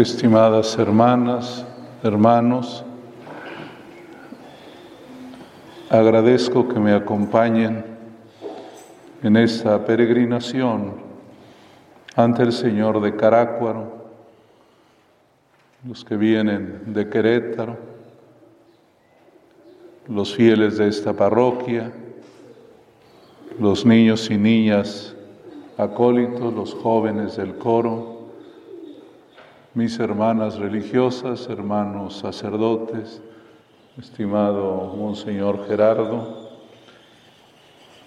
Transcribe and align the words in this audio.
estimadas 0.00 0.76
hermanas, 0.78 1.64
hermanos, 2.02 2.84
agradezco 5.88 6.68
que 6.68 6.78
me 6.78 6.92
acompañen 6.92 7.82
en 9.22 9.36
esta 9.36 9.82
peregrinación 9.86 10.94
ante 12.14 12.42
el 12.42 12.52
Señor 12.52 13.00
de 13.00 13.16
Carácuaro, 13.16 14.06
los 15.86 16.04
que 16.04 16.16
vienen 16.16 16.92
de 16.92 17.08
Querétaro, 17.08 17.76
los 20.08 20.34
fieles 20.34 20.76
de 20.76 20.88
esta 20.88 21.14
parroquia, 21.14 21.90
los 23.58 23.86
niños 23.86 24.30
y 24.30 24.36
niñas 24.36 25.14
acólitos, 25.78 26.52
los 26.52 26.74
jóvenes 26.74 27.36
del 27.36 27.56
coro, 27.56 28.15
mis 29.76 29.98
hermanas 29.98 30.56
religiosas, 30.56 31.50
hermanos 31.50 32.16
sacerdotes, 32.16 33.20
estimado 33.98 34.94
Monseñor 34.96 35.66
Gerardo, 35.68 36.48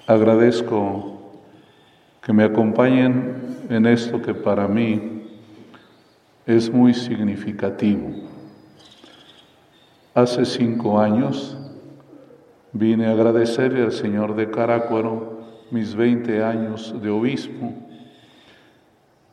agradezco 0.08 1.32
que 2.24 2.34
me 2.34 2.44
acompañen 2.44 3.68
en 3.70 3.86
esto 3.86 4.20
que 4.20 4.34
para 4.34 4.68
mí 4.68 5.28
es 6.48 6.74
muy 6.74 6.96
significativo. 6.96 8.16
Hace 10.16 10.46
cinco 10.46 11.00
años 11.00 11.56
vine 12.74 13.06
a 13.06 13.12
agradecerle 13.12 13.84
al 13.84 13.92
Señor 13.92 14.36
de 14.36 14.50
Carácuaro 14.50 15.44
mis 15.70 15.94
20 15.94 16.44
años 16.44 17.00
de 17.00 17.12
obispo 17.12 17.76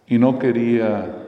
y 0.07 0.19
no 0.19 0.39
quería 0.39 1.23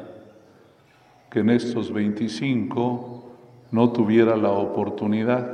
que 1.31 1.41
en 1.41 1.51
estos 1.51 1.93
25 1.93 3.25
no 3.71 3.93
tuviera 3.93 4.37
la 4.37 4.51
oportunidad. 4.51 5.53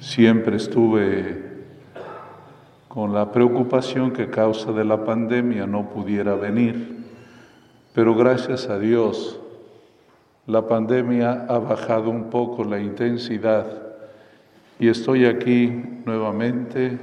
Siempre 0.00 0.56
estuve 0.56 1.50
con 2.88 3.14
la 3.14 3.30
preocupación 3.30 4.10
que 4.12 4.28
causa 4.30 4.72
de 4.72 4.84
la 4.84 5.04
pandemia 5.04 5.66
no 5.66 5.88
pudiera 5.90 6.34
venir, 6.34 7.04
pero 7.94 8.14
gracias 8.14 8.68
a 8.68 8.78
Dios 8.78 9.38
la 10.46 10.66
pandemia 10.66 11.46
ha 11.48 11.58
bajado 11.58 12.10
un 12.10 12.30
poco 12.30 12.64
la 12.64 12.80
intensidad 12.80 13.66
y 14.80 14.88
estoy 14.88 15.26
aquí 15.26 15.70
nuevamente 16.04 16.98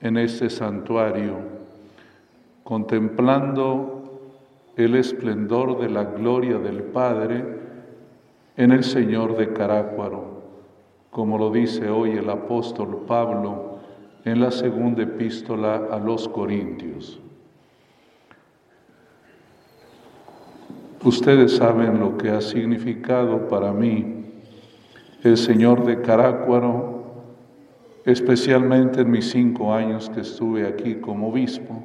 en 0.00 0.16
este 0.16 0.50
santuario 0.50 1.36
contemplando 2.64 3.95
el 4.76 4.94
esplendor 4.94 5.80
de 5.80 5.88
la 5.88 6.04
gloria 6.04 6.58
del 6.58 6.82
Padre 6.82 7.44
en 8.56 8.72
el 8.72 8.84
Señor 8.84 9.36
de 9.36 9.52
Carácuaro, 9.52 10.42
como 11.10 11.38
lo 11.38 11.50
dice 11.50 11.88
hoy 11.88 12.10
el 12.10 12.28
apóstol 12.28 13.04
Pablo 13.06 13.78
en 14.24 14.40
la 14.40 14.50
segunda 14.50 15.02
epístola 15.02 15.88
a 15.90 15.98
los 15.98 16.28
Corintios. 16.28 17.20
Ustedes 21.02 21.56
saben 21.56 22.00
lo 22.00 22.18
que 22.18 22.30
ha 22.30 22.40
significado 22.40 23.48
para 23.48 23.72
mí 23.72 24.24
el 25.22 25.36
Señor 25.36 25.84
de 25.86 26.02
Carácuaro, 26.02 27.04
especialmente 28.04 29.00
en 29.00 29.10
mis 29.10 29.30
cinco 29.30 29.72
años 29.72 30.10
que 30.10 30.20
estuve 30.20 30.66
aquí 30.66 30.96
como 30.96 31.28
obispo 31.28 31.82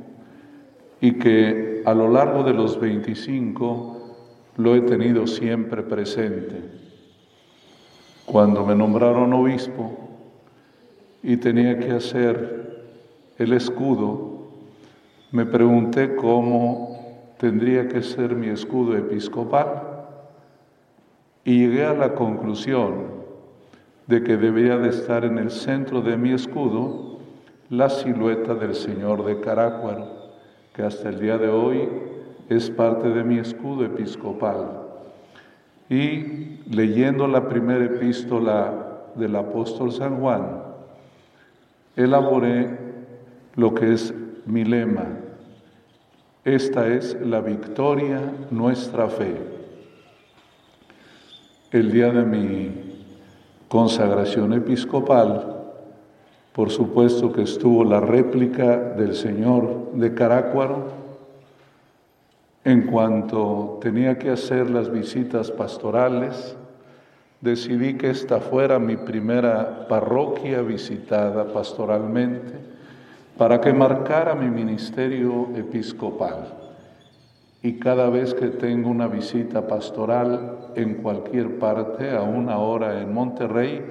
y 0.99 1.13
que 1.13 1.70
a 1.85 1.93
lo 1.93 2.09
largo 2.09 2.43
de 2.43 2.53
los 2.53 2.79
25 2.79 4.01
lo 4.57 4.75
he 4.75 4.81
tenido 4.81 5.27
siempre 5.27 5.83
presente. 5.83 6.61
Cuando 8.25 8.65
me 8.65 8.75
nombraron 8.75 9.33
obispo 9.33 9.97
y 11.23 11.37
tenía 11.37 11.79
que 11.79 11.91
hacer 11.91 12.85
el 13.37 13.53
escudo, 13.53 14.49
me 15.31 15.45
pregunté 15.45 16.15
cómo 16.15 17.33
tendría 17.37 17.87
que 17.87 18.03
ser 18.03 18.35
mi 18.35 18.47
escudo 18.47 18.95
episcopal 18.95 19.83
y 21.43 21.59
llegué 21.59 21.85
a 21.85 21.93
la 21.93 22.13
conclusión 22.13 23.21
de 24.07 24.23
que 24.23 24.37
debía 24.37 24.77
de 24.77 24.89
estar 24.89 25.25
en 25.25 25.37
el 25.37 25.49
centro 25.49 26.01
de 26.01 26.17
mi 26.17 26.33
escudo 26.33 27.17
la 27.69 27.89
silueta 27.89 28.53
del 28.53 28.75
Señor 28.75 29.25
de 29.25 29.39
Carácuaro 29.39 30.20
que 30.73 30.83
hasta 30.83 31.09
el 31.09 31.19
día 31.19 31.37
de 31.37 31.49
hoy 31.49 31.89
es 32.49 32.69
parte 32.69 33.09
de 33.09 33.23
mi 33.23 33.39
escudo 33.39 33.85
episcopal. 33.85 34.81
Y 35.89 36.59
leyendo 36.69 37.27
la 37.27 37.47
primera 37.49 37.85
epístola 37.85 39.09
del 39.15 39.35
apóstol 39.35 39.91
San 39.91 40.19
Juan, 40.19 40.63
elaboré 41.95 42.77
lo 43.55 43.73
que 43.73 43.93
es 43.93 44.13
mi 44.45 44.63
lema. 44.63 45.05
Esta 46.43 46.87
es 46.87 47.15
la 47.21 47.41
victoria, 47.41 48.19
nuestra 48.49 49.07
fe. 49.09 49.35
El 51.71 51.91
día 51.91 52.11
de 52.11 52.25
mi 52.25 52.71
consagración 53.67 54.53
episcopal, 54.53 55.60
por 56.53 56.69
supuesto 56.69 57.31
que 57.31 57.43
estuvo 57.43 57.83
la 57.83 58.01
réplica 58.01 58.77
del 58.77 59.15
Señor 59.15 59.91
de 59.93 60.13
Carácuaro. 60.13 61.01
En 62.63 62.83
cuanto 62.83 63.79
tenía 63.81 64.19
que 64.19 64.29
hacer 64.29 64.69
las 64.69 64.91
visitas 64.91 65.49
pastorales, 65.49 66.55
decidí 67.39 67.95
que 67.95 68.09
esta 68.09 68.39
fuera 68.39 68.79
mi 68.79 68.97
primera 68.97 69.87
parroquia 69.87 70.61
visitada 70.61 71.51
pastoralmente 71.51 72.53
para 73.37 73.59
que 73.61 73.73
marcara 73.73 74.35
mi 74.35 74.49
ministerio 74.49 75.49
episcopal. 75.55 76.53
Y 77.63 77.79
cada 77.79 78.09
vez 78.09 78.33
que 78.33 78.47
tengo 78.47 78.89
una 78.89 79.07
visita 79.07 79.67
pastoral 79.67 80.71
en 80.75 80.95
cualquier 80.95 81.57
parte, 81.57 82.11
a 82.11 82.21
una 82.21 82.57
hora 82.57 83.01
en 83.01 83.13
Monterrey, 83.13 83.81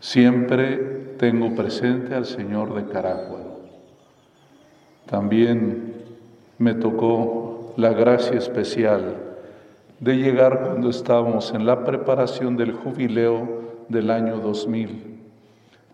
siempre 0.00 0.91
tengo 1.22 1.54
presente 1.54 2.16
al 2.16 2.26
Señor 2.26 2.74
de 2.74 2.92
Carácuaro. 2.92 3.60
También 5.06 5.94
me 6.58 6.74
tocó 6.74 7.74
la 7.76 7.90
gracia 7.92 8.36
especial 8.36 9.18
de 10.00 10.16
llegar 10.16 10.64
cuando 10.64 10.90
estábamos 10.90 11.54
en 11.54 11.64
la 11.64 11.84
preparación 11.84 12.56
del 12.56 12.72
jubileo 12.72 13.84
del 13.88 14.10
año 14.10 14.38
2000. 14.38 15.20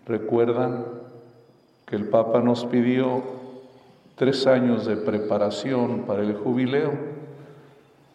¿Recuerdan 0.07 0.83
que 1.85 1.95
el 1.95 2.05
Papa 2.05 2.41
nos 2.41 2.65
pidió 2.65 3.21
tres 4.15 4.47
años 4.47 4.87
de 4.87 4.95
preparación 4.95 6.05
para 6.07 6.23
el 6.23 6.33
jubileo? 6.33 6.93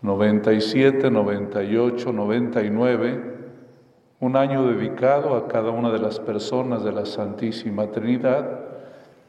97, 0.02 1.12
98, 1.12 2.12
99 2.12 3.33
un 4.20 4.36
año 4.36 4.66
dedicado 4.66 5.34
a 5.34 5.48
cada 5.48 5.70
una 5.70 5.90
de 5.90 5.98
las 5.98 6.20
personas 6.20 6.84
de 6.84 6.92
la 6.92 7.04
Santísima 7.04 7.90
Trinidad, 7.90 8.60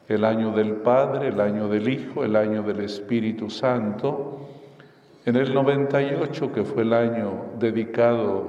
el 0.08 0.24
año 0.24 0.52
del 0.52 0.74
Padre, 0.76 1.28
el 1.28 1.40
año 1.40 1.68
del 1.68 1.88
Hijo, 1.88 2.24
el 2.24 2.36
año 2.36 2.62
del 2.62 2.80
Espíritu 2.80 3.50
Santo. 3.50 4.40
En 5.24 5.34
el 5.36 5.52
98, 5.52 6.52
que 6.52 6.64
fue 6.64 6.82
el 6.82 6.92
año 6.92 7.46
dedicado 7.58 8.44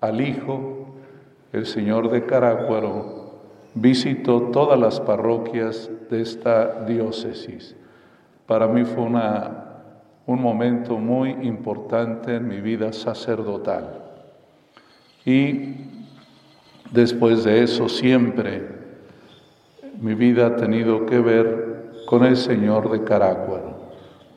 al 0.00 0.20
Hijo, 0.20 0.86
el 1.52 1.66
Señor 1.66 2.10
de 2.10 2.26
Carácuaro 2.26 3.22
visitó 3.74 4.50
todas 4.50 4.78
las 4.78 5.00
parroquias 5.00 5.90
de 6.10 6.20
esta 6.22 6.84
diócesis. 6.84 7.76
Para 8.46 8.66
mí 8.66 8.84
fue 8.84 9.04
una, 9.04 9.82
un 10.26 10.42
momento 10.42 10.98
muy 10.98 11.30
importante 11.30 12.36
en 12.36 12.48
mi 12.48 12.60
vida 12.60 12.92
sacerdotal. 12.92 14.01
Y 15.24 15.76
después 16.90 17.44
de 17.44 17.62
eso 17.62 17.88
siempre 17.88 18.68
mi 20.00 20.14
vida 20.14 20.46
ha 20.46 20.56
tenido 20.56 21.06
que 21.06 21.20
ver 21.20 22.02
con 22.06 22.24
el 22.24 22.36
Señor 22.36 22.90
de 22.90 23.04
Carácuaro. 23.04 23.92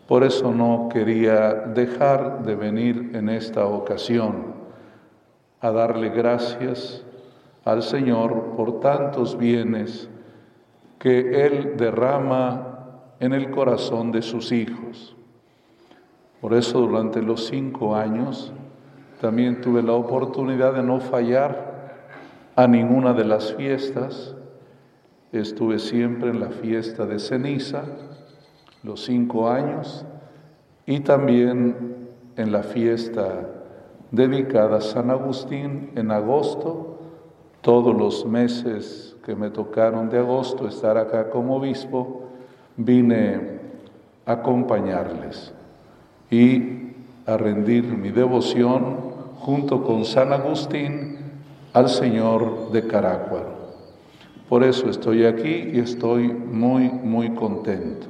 Por 0.07 0.23
eso 0.23 0.53
no 0.53 0.89
quería 0.91 1.53
dejar 1.53 2.43
de 2.43 2.55
venir 2.55 3.11
en 3.13 3.29
esta 3.29 3.65
ocasión 3.65 4.53
a 5.59 5.71
darle 5.71 6.09
gracias 6.09 7.03
al 7.63 7.81
Señor 7.81 8.53
por 8.55 8.79
tantos 8.79 9.35
bienes 9.35 10.07
que 10.99 11.45
Él 11.47 11.73
derrama 11.77 12.75
en 13.19 13.33
el 13.33 13.49
corazón 13.49 14.11
de 14.11 14.21
sus 14.21 14.51
hijos. 14.51 15.15
Por 16.41 16.53
eso 16.53 16.81
durante 16.81 17.23
los 17.23 17.47
cinco 17.47 17.95
años 17.95 18.53
también 19.21 19.62
tuve 19.62 19.81
la 19.81 19.94
oportunidad 19.94 20.73
de 20.73 20.83
no 20.83 21.00
fallar 21.00 21.75
a 22.56 22.67
ninguna 22.67 23.13
de 23.13 23.25
las 23.25 23.53
fiestas. 23.53 24.35
Estuve 25.31 25.79
siempre 25.79 26.29
en 26.29 26.39
la 26.39 26.50
fiesta 26.50 27.06
de 27.06 27.19
ceniza, 27.19 27.83
los 28.83 29.03
cinco 29.03 29.50
años, 29.50 30.06
y 30.85 31.00
también 31.00 32.07
en 32.35 32.51
la 32.51 32.63
fiesta 32.63 33.50
dedicada 34.12 34.77
a 34.77 34.81
San 34.81 35.09
Agustín 35.09 35.91
en 35.95 36.11
agosto, 36.11 37.00
todos 37.61 37.95
los 37.95 38.25
meses 38.25 39.18
que 39.25 39.35
me 39.35 39.50
tocaron 39.50 40.09
de 40.09 40.19
agosto 40.19 40.68
estar 40.68 40.97
acá 40.97 41.29
como 41.29 41.56
obispo, 41.56 42.29
vine 42.77 43.59
a 44.25 44.33
acompañarles 44.33 45.53
y 46.29 46.84
a 47.25 47.38
rendir 47.38 47.83
mi 47.86 48.10
devoción 48.10 48.98
junto 49.39 49.83
con 49.83 50.06
San 50.06 50.33
Agustín 50.33 51.18
al 51.74 51.89
Señor 51.89 52.72
de 52.72 52.88
Carácuaro. 52.88 53.56
Por 54.50 54.63
eso 54.63 54.89
estoy 54.89 55.25
aquí 55.25 55.72
y 55.74 55.80
estoy 55.80 56.27
muy, 56.27 56.89
muy 56.89 57.31
contento. 57.31 58.07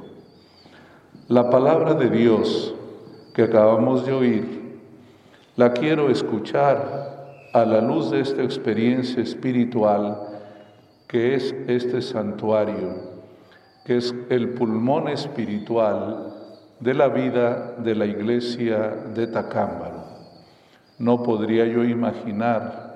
La 1.28 1.50
palabra 1.50 1.94
de 1.94 2.10
Dios 2.10 2.74
que 3.36 3.42
acabamos 3.42 4.06
de 4.06 4.14
oír, 4.14 4.78
la 5.56 5.74
quiero 5.74 6.08
escuchar 6.08 7.50
a 7.52 7.66
la 7.66 7.82
luz 7.82 8.10
de 8.10 8.20
esta 8.20 8.42
experiencia 8.42 9.22
espiritual 9.22 10.18
que 11.06 11.34
es 11.34 11.54
este 11.68 12.00
santuario, 12.00 12.94
que 13.84 13.98
es 13.98 14.14
el 14.30 14.54
pulmón 14.54 15.08
espiritual 15.08 16.32
de 16.80 16.94
la 16.94 17.08
vida 17.08 17.74
de 17.78 17.94
la 17.94 18.06
iglesia 18.06 18.88
de 19.14 19.26
Tacámbaro. 19.26 20.04
No 20.98 21.22
podría 21.22 21.66
yo 21.66 21.84
imaginar 21.84 22.86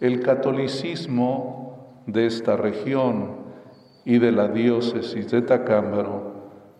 el 0.00 0.20
catolicismo 0.20 2.02
de 2.06 2.26
esta 2.26 2.56
región 2.56 3.42
y 4.04 4.18
de 4.18 4.32
la 4.32 4.48
diócesis 4.48 5.30
de 5.30 5.42
Tacámbaro 5.42 6.32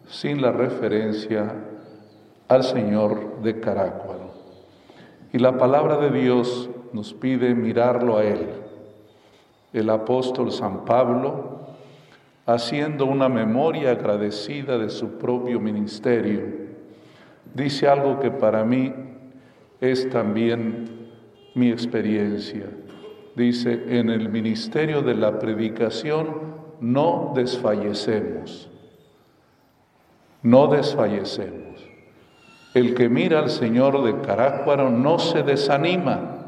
sin 0.07 0.43
la 0.43 0.51
referencia 0.51 1.55
al 2.49 2.65
Señor 2.65 3.41
de 3.43 3.61
Carácuaro. 3.61 4.33
Y 5.33 5.39
la 5.39 5.57
palabra 5.57 5.97
de 5.97 6.11
Dios 6.11 6.69
nos 6.93 7.15
pide 7.15 7.55
mirarlo 7.55 8.19
a 8.19 8.25
Él. 8.25 8.49
El 9.73 9.89
apóstol 9.89 10.53
San 10.53 10.85
Pablo, 10.85 11.62
haciendo 12.47 13.07
una 13.07 13.29
memoria 13.29 13.93
agradecida 13.93 14.79
de 14.79 14.91
su 14.91 15.19
propio 15.19 15.61
ministerio, 15.61 16.43
dice 17.55 17.89
algo 17.89 18.19
que 18.19 18.31
para 18.31 18.65
mí 18.65 18.93
es 19.81 20.09
también 20.11 21.11
mi 21.55 21.71
experiencia. 21.71 22.67
Dice, 23.35 23.99
en 23.99 24.11
el 24.11 24.29
ministerio 24.29 25.03
de 25.03 25.15
la 25.15 25.39
predicación 25.39 26.53
no 26.81 27.33
desfallecemos, 27.35 28.69
no 30.43 30.67
desfallecemos. 30.67 31.63
El 32.75 32.95
que 32.95 33.09
mira 33.09 33.39
al 33.39 33.51
Señor 33.51 34.03
de 34.03 34.21
Carácuaro 34.27 34.91
no 34.91 35.19
se 35.19 35.43
desanima, 35.43 36.39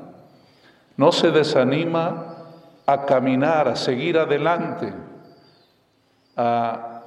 no 0.97 1.13
se 1.13 1.31
desanima 1.31 2.37
a 2.87 3.05
caminar, 3.05 3.69
a 3.69 3.77
seguir 3.77 4.19
adelante, 4.19 4.93
a 6.37 7.03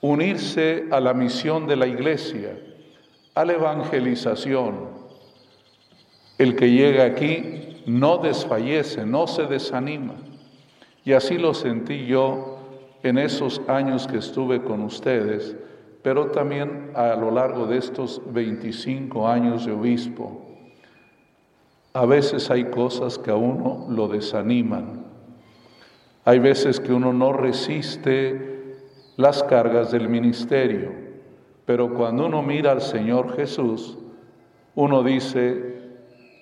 unirse 0.00 0.86
a 0.90 1.00
la 1.00 1.14
misión 1.14 1.66
de 1.66 1.76
la 1.76 1.86
iglesia, 1.86 2.58
a 3.34 3.44
la 3.44 3.52
evangelización. 3.52 5.00
El 6.38 6.56
que 6.56 6.70
llega 6.70 7.04
aquí 7.04 7.82
no 7.86 8.18
desfallece, 8.18 9.04
no 9.04 9.26
se 9.26 9.44
desanima. 9.44 10.14
Y 11.04 11.12
así 11.12 11.38
lo 11.38 11.54
sentí 11.54 12.06
yo 12.06 12.58
en 13.02 13.18
esos 13.18 13.60
años 13.68 14.06
que 14.06 14.18
estuve 14.18 14.62
con 14.62 14.82
ustedes, 14.82 15.56
pero 16.02 16.26
también 16.26 16.92
a 16.94 17.14
lo 17.16 17.30
largo 17.30 17.66
de 17.66 17.78
estos 17.78 18.22
25 18.32 19.28
años 19.28 19.66
de 19.66 19.72
obispo. 19.72 20.46
A 21.92 22.06
veces 22.06 22.50
hay 22.50 22.64
cosas 22.66 23.18
que 23.18 23.30
a 23.30 23.36
uno 23.36 23.86
lo 23.90 24.08
desaniman. 24.08 25.04
Hay 26.24 26.38
veces 26.38 26.80
que 26.80 26.92
uno 26.92 27.12
no 27.12 27.32
resiste 27.32 28.49
las 29.20 29.42
cargas 29.42 29.90
del 29.90 30.08
ministerio, 30.08 30.92
pero 31.66 31.92
cuando 31.92 32.26
uno 32.26 32.42
mira 32.42 32.72
al 32.72 32.80
Señor 32.80 33.36
Jesús, 33.36 33.98
uno 34.74 35.02
dice, 35.02 35.90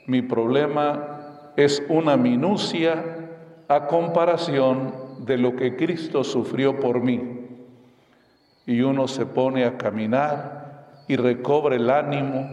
mi 0.06 0.22
problema 0.22 1.52
es 1.56 1.82
una 1.88 2.16
minucia 2.16 3.04
a 3.66 3.88
comparación 3.88 4.94
de 5.26 5.38
lo 5.38 5.56
que 5.56 5.75
Cristo 5.76 6.22
sufrió 6.22 6.78
por 6.78 7.00
mí. 7.00 7.48
Y 8.64 8.80
uno 8.82 9.08
se 9.08 9.26
pone 9.26 9.64
a 9.64 9.76
caminar 9.76 11.02
y 11.08 11.16
recobra 11.16 11.75
el 11.75 11.90
ánimo 11.90 12.48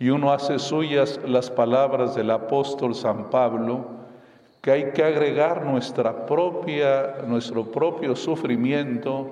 y 0.00 0.10
uno 0.10 0.32
hace 0.32 0.58
suyas 0.58 1.20
las 1.24 1.48
palabras 1.48 2.16
del 2.16 2.30
apóstol 2.32 2.96
San 2.96 3.30
Pablo, 3.30 3.86
que 4.60 4.72
hay 4.72 4.90
que 4.92 5.04
agregar 5.04 5.64
nuestra 5.64 6.26
propia, 6.26 7.18
nuestro 7.28 7.70
propio 7.70 8.16
sufrimiento 8.16 9.30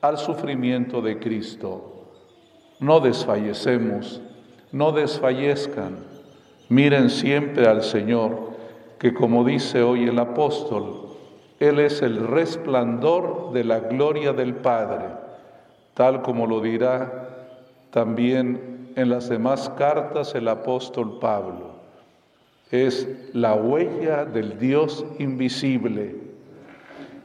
al 0.00 0.18
sufrimiento 0.18 1.02
de 1.02 1.18
Cristo. 1.18 2.06
No 2.78 3.00
desfallecemos, 3.00 4.20
no 4.72 4.92
desfallezcan 4.92 6.10
Miren 6.70 7.10
siempre 7.10 7.66
al 7.66 7.82
Señor, 7.82 8.52
que 9.00 9.12
como 9.12 9.42
dice 9.42 9.82
hoy 9.82 10.04
el 10.04 10.16
apóstol, 10.20 11.16
Él 11.58 11.80
es 11.80 12.00
el 12.00 12.28
resplandor 12.28 13.52
de 13.52 13.64
la 13.64 13.80
gloria 13.80 14.32
del 14.32 14.54
Padre, 14.54 15.06
tal 15.94 16.22
como 16.22 16.46
lo 16.46 16.60
dirá 16.60 17.28
también 17.90 18.92
en 18.94 19.10
las 19.10 19.28
demás 19.28 19.68
cartas 19.70 20.36
el 20.36 20.46
apóstol 20.46 21.18
Pablo. 21.18 21.80
Es 22.70 23.08
la 23.32 23.54
huella 23.54 24.24
del 24.24 24.56
Dios 24.60 25.04
invisible. 25.18 26.18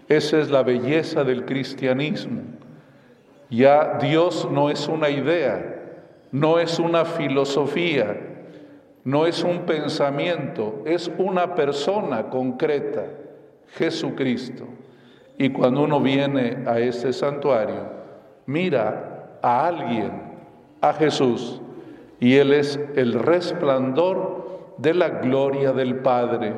Esa 0.10 0.39
es 0.39 0.50
la 0.50 0.63
belleza 0.63 1.24
del 1.24 1.45
cristianismo. 1.45 2.42
Ya 3.50 3.97
Dios 4.01 4.47
no 4.51 4.69
es 4.69 4.88
una 4.88 5.09
idea, 5.09 5.83
no 6.31 6.59
es 6.59 6.80
una 6.80 7.06
filosofía, 7.06 8.18
no 9.03 9.25
es 9.27 9.44
un 9.44 9.59
pensamiento, 9.59 10.81
es 10.86 11.12
una 11.18 11.53
persona 11.53 12.24
concreta, 12.30 13.06
Jesucristo. 13.75 14.65
Y 15.38 15.50
cuando 15.50 15.83
uno 15.83 16.00
viene 16.00 16.63
a 16.65 16.80
este 16.80 17.13
santuario, 17.13 17.83
mira 18.45 19.38
a 19.42 19.68
alguien, 19.68 20.12
a 20.81 20.94
Jesús, 20.94 21.62
y 22.19 22.36
Él 22.36 22.53
es 22.53 22.80
el 22.95 23.14
resplandor 23.14 24.75
de 24.78 24.94
la 24.94 25.09
gloria 25.09 25.71
del 25.71 25.97
Padre, 25.97 26.54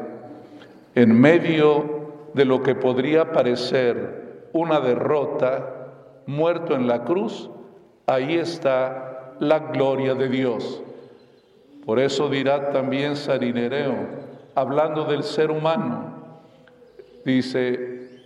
en 0.96 1.20
medio 1.20 2.30
de 2.34 2.46
lo 2.46 2.64
que 2.64 2.76
podría 2.76 3.32
parecer 3.32 4.50
una 4.54 4.80
derrota, 4.80 5.77
muerto 6.28 6.76
en 6.76 6.88
la 6.88 7.04
cruz, 7.04 7.50
ahí 8.06 8.36
está 8.36 9.36
la 9.40 9.60
gloria 9.60 10.14
de 10.14 10.30
Dios. 10.30 10.84
Por 11.86 12.00
eso 12.00 12.30
dirá 12.30 12.72
también 12.72 13.16
Sarinereo, 13.16 13.96
hablando 14.56 15.06
del 15.06 15.24
ser 15.24 15.52
humano, 15.52 16.14
dice, 17.24 18.20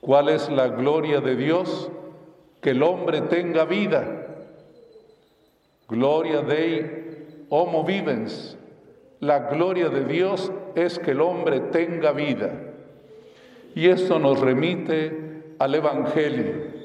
¿cuál 0.00 0.30
es 0.30 0.50
la 0.50 0.68
gloria 0.68 1.20
de 1.20 1.36
Dios? 1.36 1.90
Que 2.60 2.70
el 2.70 2.82
hombre 2.82 3.20
tenga 3.22 3.64
vida. 3.64 4.26
Gloria 5.88 6.40
Dei 6.40 7.06
homo 7.48 7.84
vivens. 7.84 8.56
La 9.20 9.50
gloria 9.50 9.88
de 9.88 10.04
Dios 10.04 10.52
es 10.74 10.98
que 10.98 11.12
el 11.12 11.20
hombre 11.20 11.60
tenga 11.60 12.12
vida. 12.12 12.50
Y 13.74 13.88
esto 13.88 14.18
nos 14.18 14.40
remite 14.40 15.54
al 15.58 15.74
Evangelio. 15.74 16.75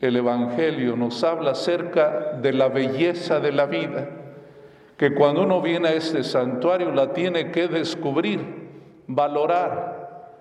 El 0.00 0.16
Evangelio 0.16 0.96
nos 0.96 1.24
habla 1.24 1.52
acerca 1.52 2.32
de 2.40 2.52
la 2.52 2.68
belleza 2.68 3.40
de 3.40 3.52
la 3.52 3.66
vida 3.66 4.08
que 4.96 5.14
cuando 5.14 5.42
uno 5.42 5.60
viene 5.60 5.88
a 5.88 5.94
este 5.94 6.24
santuario 6.24 6.90
la 6.90 7.12
tiene 7.12 7.50
que 7.50 7.68
descubrir, 7.68 8.70
valorar. 9.06 10.32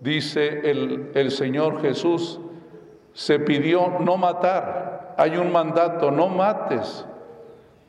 Dice 0.00 0.70
el, 0.70 1.10
el 1.14 1.30
Señor 1.30 1.82
Jesús, 1.82 2.40
se 3.12 3.38
pidió 3.38 3.98
no 4.00 4.16
matar, 4.16 5.14
hay 5.18 5.36
un 5.36 5.52
mandato, 5.52 6.10
no 6.10 6.28
mates, 6.28 7.04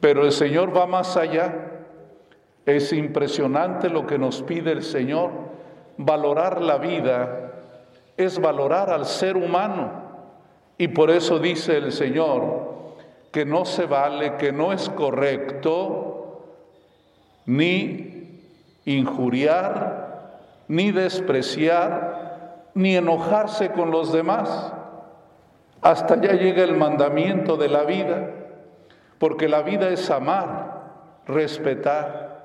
pero 0.01 0.25
el 0.25 0.33
Señor 0.33 0.75
va 0.75 0.85
más 0.85 1.15
allá. 1.15 1.67
Es 2.65 2.91
impresionante 2.91 3.89
lo 3.89 4.05
que 4.05 4.17
nos 4.17 4.41
pide 4.43 4.71
el 4.71 4.83
Señor. 4.83 5.31
Valorar 5.97 6.61
la 6.61 6.77
vida 6.77 7.51
es 8.17 8.39
valorar 8.39 8.89
al 8.89 9.05
ser 9.05 9.37
humano. 9.37 10.10
Y 10.81 10.87
por 10.87 11.11
eso 11.11 11.37
dice 11.37 11.77
el 11.77 11.91
Señor, 11.91 12.95
que 13.31 13.45
no 13.45 13.65
se 13.65 13.85
vale, 13.85 14.35
que 14.37 14.51
no 14.51 14.73
es 14.73 14.89
correcto 14.89 16.55
ni 17.45 18.41
injuriar, 18.85 20.39
ni 20.67 20.91
despreciar, 20.91 22.71
ni 22.73 22.95
enojarse 22.95 23.69
con 23.73 23.91
los 23.91 24.11
demás. 24.11 24.73
Hasta 25.83 26.19
ya 26.19 26.33
llega 26.33 26.63
el 26.63 26.75
mandamiento 26.75 27.57
de 27.57 27.69
la 27.69 27.83
vida. 27.83 28.31
porque 29.19 29.47
la 29.47 29.61
vida 29.61 29.89
es 29.89 30.09
amar, 30.09 31.21
respetar. 31.27 32.43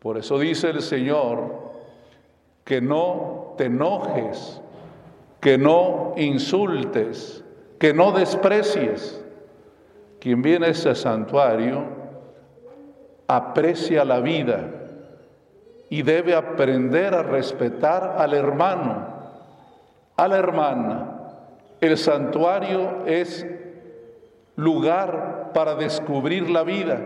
Por 0.00 0.18
eso 0.18 0.40
dice 0.40 0.70
el 0.70 0.82
Señor 0.82 1.70
que 2.64 2.80
no 2.80 3.54
te 3.56 3.66
enojes, 3.66 4.60
que 5.40 5.56
no 5.56 6.14
insultes, 6.16 7.39
que 7.80 7.94
no 7.94 8.12
desprecies. 8.12 9.20
Quien 10.20 10.42
viene 10.42 10.66
a 10.66 10.70
ese 10.70 10.94
santuario 10.94 11.82
aprecia 13.26 14.04
la 14.04 14.20
vida 14.20 14.68
y 15.88 16.02
debe 16.02 16.34
aprender 16.34 17.14
a 17.14 17.22
respetar 17.22 18.16
al 18.18 18.34
hermano, 18.34 19.06
a 20.14 20.28
la 20.28 20.36
hermana. 20.36 21.06
El 21.80 21.96
santuario 21.96 23.06
es 23.06 23.46
lugar 24.56 25.52
para 25.54 25.74
descubrir 25.74 26.50
la 26.50 26.64
vida, 26.64 27.00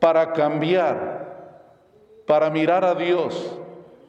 para 0.00 0.32
cambiar, 0.32 1.26
para 2.26 2.48
mirar 2.48 2.86
a 2.86 2.94
Dios, 2.94 3.60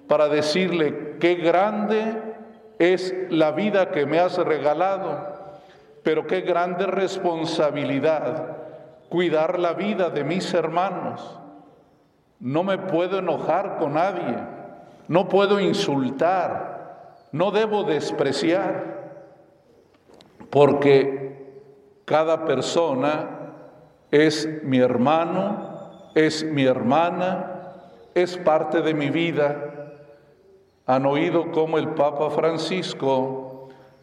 para 0.08 0.30
decirle 0.30 1.18
qué 1.20 1.36
grande 1.36 2.16
es 2.80 3.14
la 3.30 3.52
vida 3.52 3.92
que 3.92 4.06
me 4.06 4.20
has 4.20 4.38
regalado 4.38 5.39
pero 6.04 6.28
qué 6.28 6.42
grande 6.42 6.86
responsabilidad 6.88 8.58
cuidar 9.10 9.60
la 9.60 9.74
vida 9.74 10.10
de 10.10 10.24
mis 10.24 10.54
hermanos. 10.54 11.40
No 12.40 12.64
me 12.64 12.78
puedo 12.78 13.20
enojar 13.20 13.78
con 13.78 13.96
nadie, 13.96 14.38
no 15.08 15.28
puedo 15.28 15.60
insultar, 15.60 17.18
no 17.32 17.52
debo 17.52 17.84
despreciar, 17.84 19.00
porque 20.50 21.20
cada 22.06 22.46
persona 22.46 23.54
es 24.10 24.48
mi 24.64 24.80
hermano, 24.80 26.12
es 26.16 26.44
mi 26.44 26.64
hermana, 26.64 27.74
es 28.16 28.38
parte 28.38 28.82
de 28.82 28.94
mi 28.94 29.10
vida. 29.10 29.66
Han 30.86 31.06
oído 31.06 31.52
cómo 31.52 31.78
el 31.78 31.90
Papa 31.90 32.30
Francisco 32.32 33.49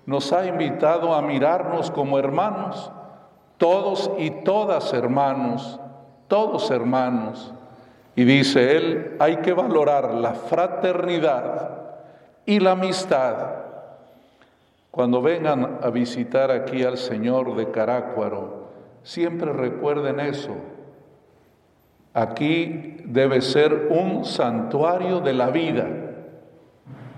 nos 0.07 0.33
ha 0.33 0.47
invitado 0.47 1.15
a 1.15 1.21
mirarnos 1.21 1.91
como 1.91 2.19
hermanos, 2.19 2.93
todos 3.59 4.11
y 4.19 4.31
todas 4.31 4.93
hermanos, 4.93 5.81
todos 6.29 6.71
hermanos. 6.71 7.53
Y 8.15 8.25
dice 8.25 8.77
él, 8.77 9.17
hay 9.19 9.39
que 9.39 9.53
valorar 9.53 10.15
la 10.15 10.35
fraternidad 10.35 11.73
y 12.47 12.61
la 12.61 12.73
amistad. 12.73 13.35
Cuando 14.93 15.21
vengan 15.21 15.81
a 15.83 15.91
visitar 15.91 16.51
aquí 16.53 16.85
al 16.85 16.97
Señor 16.97 17.57
de 17.57 17.71
Carácuaro, 17.71 18.69
siempre 19.03 19.53
recuerden 19.53 20.21
eso. 20.21 20.55
Aquí 22.15 23.03
debe 23.05 23.43
ser 23.43 23.89
un 23.91 24.25
santuario 24.25 25.21
de 25.21 25.35
la 25.35 25.49
vida, 25.49 25.87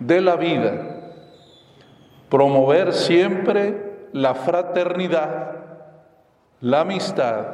de 0.01 0.21
la 0.21 0.35
vida 0.35 0.98
promover 2.29 2.93
siempre 2.93 4.09
la 4.13 4.35
fraternidad, 4.35 5.53
la 6.61 6.81
amistad. 6.81 7.47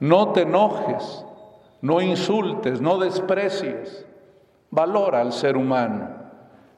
No 0.00 0.32
te 0.32 0.42
enojes, 0.42 1.24
no 1.80 2.00
insultes, 2.00 2.80
no 2.80 2.98
desprecies. 2.98 4.06
Valora 4.70 5.20
al 5.20 5.32
ser 5.32 5.56
humano. 5.56 6.08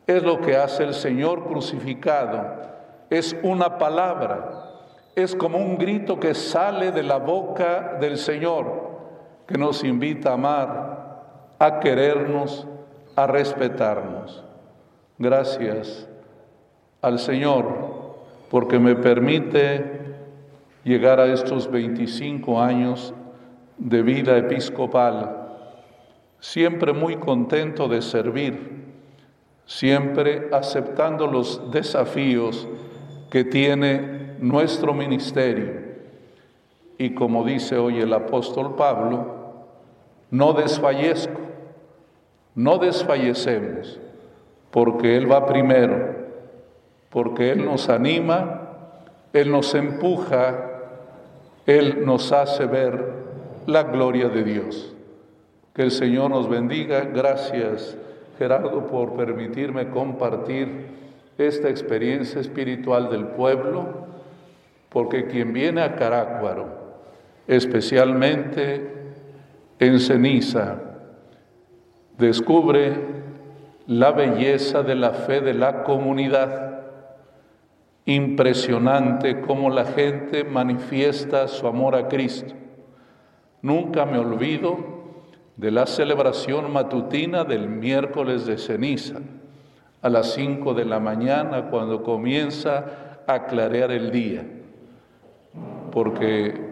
Es 0.07 0.23
lo 0.23 0.41
que 0.41 0.57
hace 0.57 0.85
el 0.85 0.95
Señor 0.95 1.47
crucificado. 1.47 2.57
Es 3.11 3.37
una 3.43 3.79
palabra. 3.79 4.67
Es 5.15 5.35
como 5.35 5.59
un 5.59 5.77
grito 5.77 6.19
que 6.19 6.35
sale 6.35 6.93
de 6.93 7.03
la 7.03 7.19
boca 7.19 7.99
del 8.01 8.17
Señor, 8.17 8.91
que 9.47 9.59
nos 9.59 9.85
invita 9.85 10.31
a 10.31 10.35
amar, 10.35 11.23
a 11.59 11.81
querernos, 11.81 12.67
a 13.17 13.27
respetarnos. 13.27 14.45
Gracias 15.19 16.10
al 17.03 17.19
Señor 17.19 17.91
porque 18.51 18.79
me 18.79 18.97
permite 18.97 20.01
llegar 20.85 21.21
a 21.21 21.33
estos 21.33 21.71
25 21.71 22.61
años 22.61 23.15
de 23.79 24.03
vida 24.03 24.37
episcopal, 24.37 25.49
siempre 26.41 26.93
muy 26.93 27.17
contento 27.17 27.89
de 27.89 28.03
servir, 28.03 28.89
siempre 29.67 30.49
aceptando 30.53 31.27
los 31.27 31.71
desafíos 31.71 32.69
que 33.31 33.45
tiene 33.45 34.35
nuestro 34.41 34.93
ministerio. 34.93 35.91
Y 36.99 37.15
como 37.15 37.45
dice 37.45 37.79
hoy 37.79 38.01
el 38.01 38.13
apóstol 38.13 38.75
Pablo, 38.75 39.37
no 40.31 40.53
desfallezco, 40.55 41.41
no 42.57 42.79
desfallecemos, 42.79 44.01
porque 44.73 45.17
Él 45.17 45.31
va 45.31 45.47
primero 45.47 46.20
porque 47.11 47.51
Él 47.51 47.65
nos 47.65 47.89
anima, 47.89 48.69
Él 49.33 49.51
nos 49.51 49.75
empuja, 49.75 50.71
Él 51.67 52.05
nos 52.07 52.33
hace 52.33 52.67
ver 52.67 53.13
la 53.67 53.83
gloria 53.85 54.29
de 54.29 54.45
Dios. 54.45 54.95
Que 55.75 55.83
el 55.83 55.91
Señor 55.91 56.31
nos 56.31 56.49
bendiga. 56.49 57.01
Gracias, 57.01 57.97
Gerardo, 58.39 58.87
por 58.87 59.15
permitirme 59.15 59.91
compartir 59.91 60.87
esta 61.37 61.69
experiencia 61.69 62.41
espiritual 62.41 63.11
del 63.11 63.27
pueblo, 63.29 64.07
porque 64.89 65.27
quien 65.27 65.53
viene 65.53 65.83
a 65.83 65.97
Carácuaro, 65.97 66.67
especialmente 67.47 69.15
en 69.79 69.99
ceniza, 69.99 70.77
descubre 72.19 72.93
la 73.87 74.13
belleza 74.13 74.83
de 74.83 74.95
la 74.95 75.13
fe 75.13 75.41
de 75.41 75.55
la 75.55 75.83
comunidad 75.83 76.80
Impresionante 78.11 79.41
cómo 79.41 79.71
la 79.71 79.85
gente 79.85 80.43
manifiesta 80.43 81.47
su 81.47 81.69
amor 81.69 81.95
a 81.95 82.09
Cristo. 82.09 82.53
Nunca 83.63 84.05
me 84.05 84.19
olvido 84.19 84.79
de 85.57 85.71
la 85.71 85.87
celebración 85.87 86.73
matutina 86.73 87.45
del 87.45 87.69
miércoles 87.69 88.47
de 88.47 88.59
ceniza, 88.59 89.21
a 90.03 90.09
las 90.09 90.33
5 90.33 90.75
de 90.75 90.87
la 90.87 90.99
mañana, 90.99 91.71
cuando 91.71 92.03
comienza 92.03 93.23
a 93.29 93.47
clarear 93.47 93.93
el 93.93 94.11
día, 94.11 94.45
porque 95.93 96.69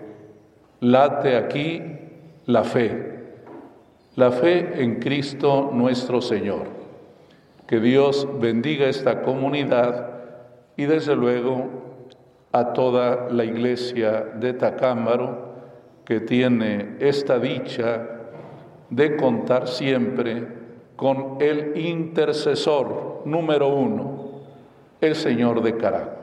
late 0.81 1.37
aquí 1.37 1.81
la 2.47 2.65
fe, 2.65 3.29
la 4.17 4.33
fe 4.33 4.83
en 4.83 4.99
Cristo 4.99 5.71
nuestro 5.73 6.21
Señor. 6.21 6.67
Que 7.69 7.79
Dios 7.79 8.27
bendiga 8.41 8.89
esta 8.89 9.23
comunidad 9.23 10.18
y 10.79 10.87
desde 10.87 11.17
luego 11.17 11.67
a 12.53 12.73
toda 12.73 13.29
la 13.31 13.45
iglesia 13.45 14.25
de 14.37 14.53
Tacámbaro 14.53 15.49
que 16.05 16.21
tiene 16.21 16.95
esta 17.01 17.41
dicha 17.41 18.07
de 18.89 19.17
contar 19.17 19.67
siempre 19.67 20.47
con 20.95 21.37
el 21.41 21.77
intercesor 21.77 23.23
número 23.25 23.69
uno, 23.69 24.43
el 25.01 25.17
Señor 25.17 25.63
de 25.63 25.77
Caracas. 25.77 26.18